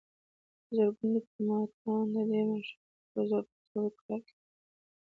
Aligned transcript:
په 0.65 0.71
زرګونو 0.77 1.17
ډیپلوماتان 1.23 2.03
د 2.13 2.15
دې 2.29 2.41
ماشین 2.49 2.81
د 2.93 2.99
پرزو 3.11 3.39
په 3.47 3.53
توګه 3.71 3.95
کار 4.05 4.19
کوي 4.27 4.41